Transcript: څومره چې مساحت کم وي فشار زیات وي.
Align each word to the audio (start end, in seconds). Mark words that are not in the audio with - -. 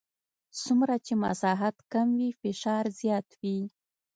څومره 0.61 0.95
چې 1.05 1.13
مساحت 1.23 1.77
کم 1.91 2.07
وي 2.17 2.29
فشار 2.41 2.85
زیات 2.99 3.27
وي. 3.39 3.59